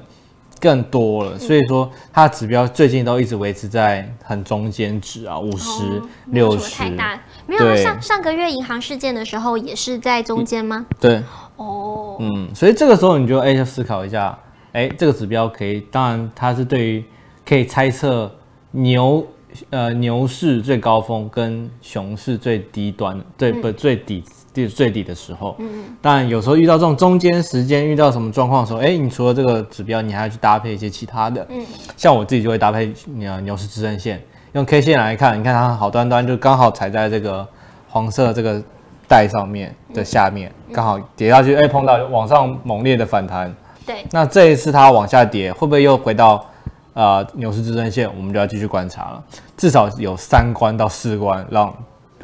[0.60, 1.32] 更多了。
[1.34, 6.76] 嗯、所以说，它的指标最近都一直维持在很中间值啊，五十六十。
[6.76, 10.86] 太大，没有对上上个月银行事件的时候也是在中间吗？
[11.00, 11.20] 对，
[11.56, 14.38] 哦，嗯，所以这个时候你就哎，就思考一下。
[14.78, 17.04] 哎，这个指标可以，当然它是对于
[17.44, 18.30] 可以猜测
[18.70, 19.26] 牛
[19.70, 24.22] 呃牛市最高峰跟熊市最低端最不最底
[24.54, 25.56] 最最底的时候。
[25.58, 25.84] 嗯嗯。
[26.00, 31.44] 当然有时候遇到这种中间时间遇到什么状况的时候，哎，你除了这个指标，你还要去搭配一些其他的。
[31.50, 31.60] 嗯。
[31.96, 37.44] 像我自己就会搭配牛牛市支撑线，用 K 线来看，你看它好端端就刚好踩在这个
[37.88, 38.62] 黄色这个
[39.08, 43.52] 带上面的下面，刚好跌下去，哎，碰到往上猛烈的反弹。
[43.88, 46.44] 对，那这一次它往下跌，会不会又回到
[46.92, 48.06] 呃牛市支撑线？
[48.14, 49.24] 我们就要继续观察了。
[49.56, 51.74] 至少有三关到四关，让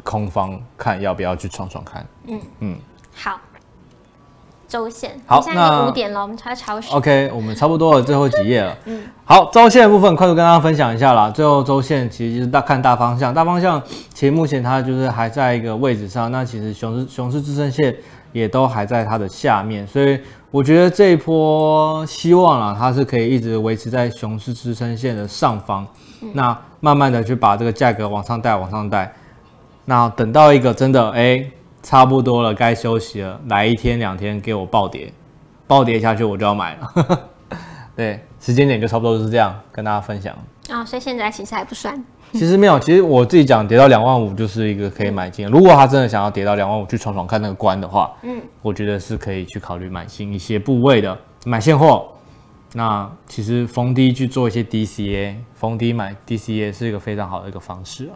[0.03, 2.05] 空方看要不要去闯闯看。
[2.27, 2.77] 嗯嗯，
[3.15, 3.39] 好，
[4.67, 6.93] 周线好，现在五点了，我们才超时。
[6.93, 8.77] OK，我们差不多了，最后几页了。
[8.85, 11.31] 嗯，好，周线的部分快速跟大家分享一下啦。
[11.31, 13.81] 最后周线其实就是大看大方向，大方向
[14.13, 16.31] 其实目前它就是还在一个位置上。
[16.31, 17.95] 那其实熊市熊市支撑线
[18.33, 20.19] 也都还在它的下面，所以。
[20.55, 25.85] 我觉得这一波希望啊，它是可以一直维持在熊市支撑线的上方，
[26.21, 29.13] 嗯、那慢慢的去把这个价格往上带，往上带。
[29.83, 31.45] 那等到一个真的哎
[31.83, 35.11] 差不多了，该休息了，来一天两天给我暴跌，
[35.67, 37.19] 暴跌下去我就要买了。
[37.93, 40.33] 对，时间点就差不多就是这样，跟大家分享。
[40.69, 42.01] 啊、哦，所以现在其实还不算。
[42.37, 45.47] 其实没有，其实我自己讲跌到两万五就是一个可以买进。
[45.47, 52.07] 如果他真的想要跌到两万五去闯闯看那个关的话，嗯，我觉得是可以去考虑买进一些部位的，买现货。
[52.73, 58.13] 那其实逢低去做一些 DCA，逢低买 DCA 是一个非常好的一个方式啊。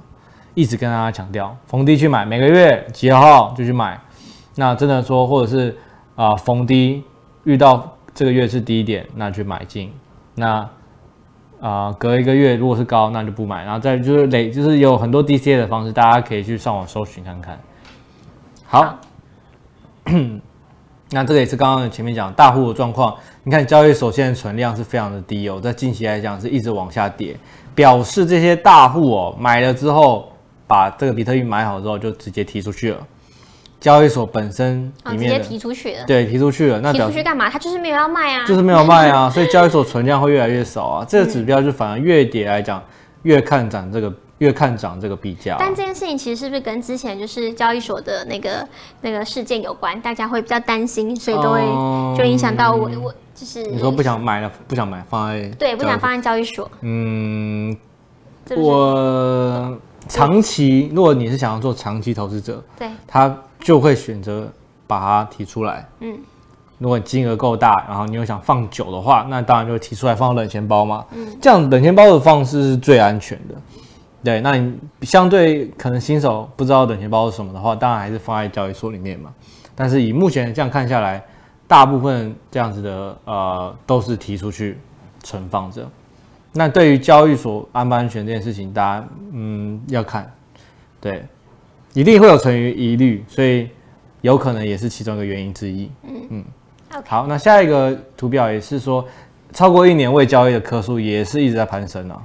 [0.54, 3.98] 一直跟大家强调，逢低去买，每个月几号就去买。
[4.56, 5.70] 那真的说，或者是
[6.16, 7.02] 啊、呃、逢低
[7.46, 9.94] 遇到这个月是低点，那去买进。
[10.36, 10.68] 那
[11.60, 13.64] 啊、隔一个月如果是高，那就不买。
[13.64, 17.60] 然后再就是累，就是有很多 DCA 的方式，大家可以去上网搜寻看看。
[18.66, 19.00] 好，
[21.12, 23.16] 那这个也是刚刚前面讲大户的状况。
[23.44, 27.36] 你看交易所现在存量是非常的低哦，在近期来讲是一直往下跌，
[27.74, 30.32] 表示这些大户哦买了之后，
[30.68, 33.08] 把这个比特币买好之后就直接提出去了。
[33.80, 36.82] 交易所本身里面、哦、直接提出去了，对，提出去了。
[36.82, 37.50] 那提出去干嘛？
[37.50, 41.06] 他就是没有要卖啊，就是没有卖啊， 所以交易所存量会越来越少啊。
[41.08, 42.84] 这个指标就反而越跌来讲，
[43.24, 45.58] 越看涨这个，越看涨这个币价、啊。
[45.60, 48.68] 但这件事情其实是不是跟之前就是交易所的那个
[49.00, 50.00] 那个事件有关？
[50.02, 51.62] 大家会比较担心，所以都会
[52.18, 56.70] 就影响到我，我就是你说不想买了，不想买放在对，不想放在交易所。
[56.82, 57.78] 嗯，
[58.58, 59.78] 我
[60.10, 63.34] 长期，如果你是想要做长期投资者，对，他。
[63.60, 64.52] 就会选择
[64.88, 65.88] 把它提出来。
[66.00, 66.18] 嗯，
[66.78, 71.06] 如果你金额够大，然后你又想放久的话，那当然就会提出来放冷钱包嘛。
[71.12, 73.56] 嗯，这样冷钱包的方式是最安全的。
[74.24, 79.34] 对，那你相对可能新手不知道冷钱包是什么的话，当然还是放在交易所里面嘛。
[79.76, 81.24] 但是以目前这样看下来，
[81.68, 84.78] 大部分这样子的呃都是提出去
[85.24, 85.88] 存放着。
[86.52, 90.30] 那对于交易所安不安全这件事情，大家嗯要看，
[91.00, 91.24] 对。
[91.94, 93.70] 一定会有存疑疑虑，所以
[94.22, 95.92] 有可能也是其中一个原因之一。
[96.04, 96.46] 嗯嗯.
[97.06, 99.06] 好，那下一个图表也是说，
[99.54, 102.22] 超过一年未交易的颗数也是一直在攀升啊。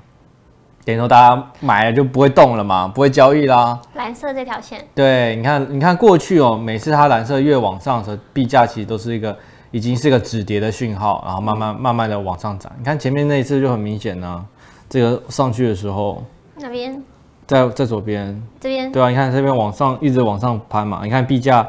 [0.87, 3.81] 等于说大家买了就不会动了嘛，不会交易啦。
[3.95, 9.35] 蓝色这条线，对，你看，你看过去哦，每次它蓝色越往上的时候，币价其实都是一个
[9.71, 12.71] 已经是一个止跌的讯号，然后慢慢慢慢的往上涨。
[12.79, 14.45] 你看前面那一次就很明显呢、啊，
[14.89, 16.23] 这个上去的时候，
[16.57, 17.03] 那边。
[17.47, 21.67] 在在左边，这边对啊，你看这边往上一直往上攀嘛，你看币价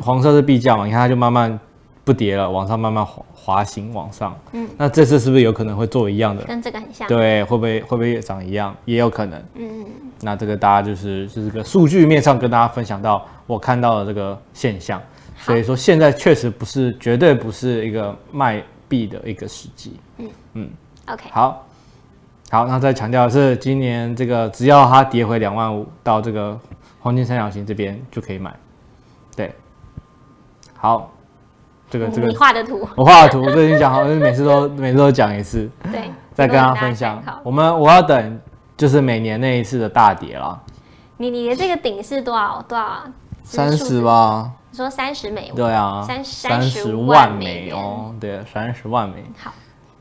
[0.00, 1.58] 黄色是币价嘛，你看它就慢慢
[2.04, 4.36] 不跌了，往上慢慢滑滑行往上。
[4.52, 6.44] 嗯，那这次是不是有可能会做一样的？
[6.44, 7.08] 跟这个很像。
[7.08, 8.74] 对，会不会会不会也长一样？
[8.84, 9.38] 也有可能。
[9.54, 9.86] 嗯嗯。
[10.20, 15.00] 那这个大家就是就是个数据面上跟大家分享到我看到的这个现象，
[15.38, 19.98] 所以说现在确实不是绝对不是一个卖币的一个时机。
[20.18, 20.70] 嗯嗯。
[21.08, 21.24] OK。
[21.30, 21.65] 好。
[22.48, 26.58] 好，那再强调的是，今年这个只要它跌回两万五到这个
[27.00, 28.54] 黄金三角形这边就可以买。
[29.34, 29.52] 对，
[30.76, 31.10] 好，
[31.90, 35.68] 这个这个你画的图，我画的图，我都已经讲好，就是每次都每次都讲一次。
[35.90, 37.20] 对，再跟大家分享。
[37.42, 38.40] 我们我要等，
[38.76, 40.62] 就是每年那一次的大跌了。
[41.16, 43.02] 你你的这个顶是多少多少？
[43.42, 44.52] 三十吧？
[44.70, 45.52] 你说三十美？
[45.54, 49.24] 对啊，三三十万美哦，对，三十万美。
[49.36, 49.52] 好。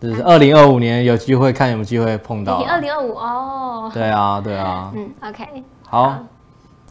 [0.05, 2.61] 就是二零二五年有机会看有没有机会碰到。
[2.69, 3.89] 二零二五哦。
[3.91, 4.91] 对啊，对啊。
[4.95, 5.43] 嗯，OK。
[5.89, 6.15] 好，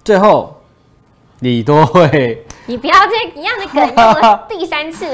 [0.02, 0.56] 最后
[1.38, 2.44] 李多慧。
[2.66, 5.06] 你不要这一样的梗用了第三次。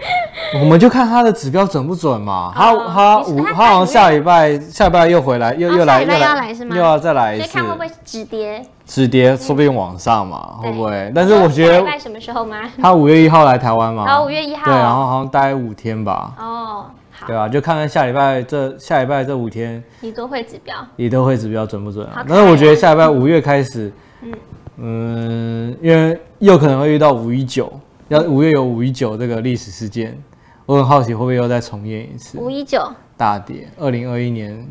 [0.60, 2.52] 我们就看他的指标准不准嘛。
[2.54, 7.46] 他他五他好像下礼拜下礼拜又回来又又来又来又要再来一次。
[7.46, 8.62] 所以看会不会止跌？
[8.84, 11.10] 止跌说不定往上嘛，会不会？
[11.14, 11.98] 但是我觉得。
[11.98, 12.58] 什么时候吗？
[12.82, 14.04] 他五月一号来台湾嘛。
[14.04, 14.64] 然后五月一号。
[14.66, 16.32] 对，然后好像待五天吧。
[16.38, 16.84] 哦。
[17.26, 22.24] 对啊，就看看下礼拜这下礼拜这五天，你都会指标，你都会指标准不准啊？
[22.28, 23.92] 但是我觉得下礼拜五月开始，
[24.22, 24.32] 嗯
[24.76, 27.72] 嗯，因为又可能会遇到五一九，
[28.08, 30.16] 要五月有五一九这个历史事件，
[30.66, 34.66] 我很好奇会不会又再重演一次五一九大跌，二零二一年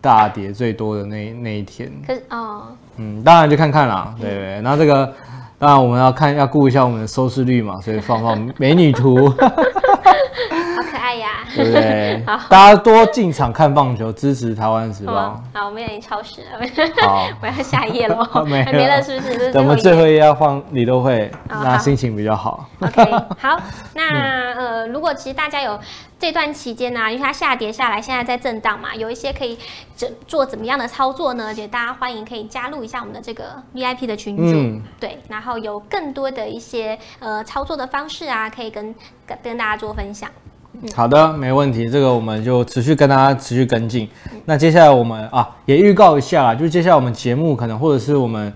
[0.00, 1.90] 大跌最多的那那一天。
[2.06, 4.60] 可是哦，嗯，当然就看看啦，对不对？
[4.62, 5.12] 然后这个。
[5.58, 9.32] 当然，我们要看要顾一下我们的收视率嘛，所以放放美女图，
[10.76, 12.22] 好可爱呀，对不对？
[12.26, 15.40] 好，大家多进场看棒球，支持台湾时报。
[15.54, 19.52] 好，我们已经超时了，好， 我要下一页喽， 没没了是不是？
[19.52, 22.68] 等我们最后一页要放你都会，那心情比较好。
[22.80, 23.04] OK，
[23.38, 23.60] 好，
[23.94, 25.78] 那呃，如果其实大家有。
[26.22, 29.58] 这段期间呢、啊，因为它下跌下来，现在在震荡嘛，有一些可以
[29.96, 31.52] 怎做怎么样的操作呢？
[31.52, 38.94] 就大家欢迎可以加入一下我们的这个 VIP 的群组，嗯、对，然后有更多的一些呃操作的方式啊，可以跟
[39.26, 40.30] 跟跟大家做分享。
[40.72, 44.08] 嗯、好的，没问题，这个我们就持续跟大家持续跟进。
[44.32, 48.50] 嗯、那接下来我们啊也预告一下，就是接下来我们节目可能或者是我们，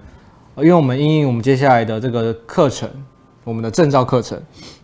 [0.56, 2.88] 因为我们因应我们接下来的这个课程，
[3.44, 4.40] 我们的证照课程。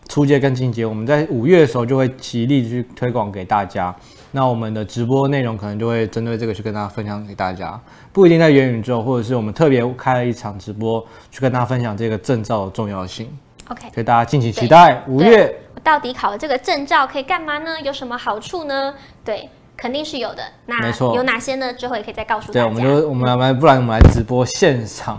[0.09, 3.95] 初阶跟进阶，我们在五月的时候就会极力去推广给大家。
[4.33, 7.81] 那我们的直播内容可能就会针对这个去跟大家分享给大家，
[8.13, 13.27] 不一定在元宇宙，或者是我们特别开了一场直播去跟大家分享这个证照的重要性。
[13.69, 15.55] OK，所以大家敬请期待五月。
[15.83, 17.81] 我到底考了这个证照可以干嘛呢？
[17.83, 18.95] 有什么好处呢？
[19.25, 20.43] 对，肯定是有的。
[20.67, 21.73] 那没错，有哪些呢？
[21.75, 22.61] 之后也可以再告诉大家。
[22.61, 25.19] 对，我们就我们来，不然我们来直播现场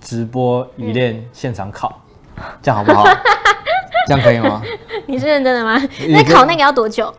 [0.00, 2.00] 直播冶炼现场考，
[2.36, 3.04] 嗯、这样好不好？
[4.06, 4.62] 这样可以吗？
[5.06, 5.82] 你是认真的吗？
[6.08, 7.12] 那考那个要多久？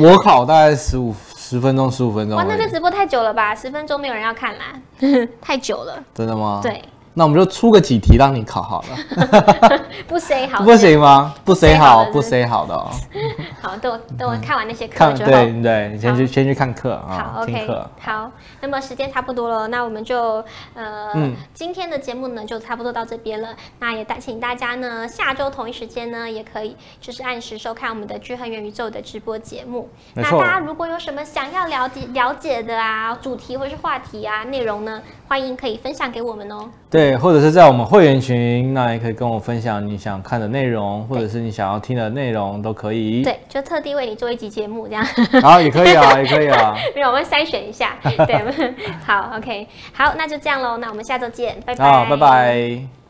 [0.00, 2.36] 我考大概十五十分钟，十五分钟。
[2.36, 3.54] 哇，那这直播太久了吧？
[3.54, 4.74] 十分钟没有人要看啦，
[5.40, 6.02] 太久了。
[6.12, 6.58] 真的吗？
[6.60, 6.82] 对。
[7.14, 11.34] 那我们就出个几题让你考好了， 不 say 好不行吗？
[11.44, 12.90] 不 say 好不 say 好的哦。
[13.60, 17.32] 好，等我等我看完那些课之后，对对，你先去先去看课啊。
[17.34, 17.68] 好，OK，
[18.00, 18.30] 好。
[18.60, 20.44] 那么时间差不多了，那我们就
[20.74, 21.12] 呃，
[21.52, 23.50] 今天的节目呢就差不多到这边了。
[23.78, 29.88] 那也带请大家呢，下周同一时间呢也可以就是按时收看我们的聚恒元宇宙的直播节目。
[30.14, 36.70] 那大家如果有什么想要了解了解的啊主题或是话题啊内容呢，欢迎可以分享给我们哦。
[36.90, 43.22] 对，或者是在我们会员群，那也可以跟我分享你想看的内容，或者是你想要听的内容都可以。
[43.22, 45.04] 对，就特地为你做一集节目这样。
[45.42, 46.74] 好，也可以啊， 也可以啊。
[46.94, 47.96] 没有，我们筛选一下。
[48.02, 48.74] 对，
[49.04, 50.76] 好，OK，好，那就这样喽。
[50.78, 51.84] 那我们下周见，拜拜。
[51.84, 53.01] 好，拜拜。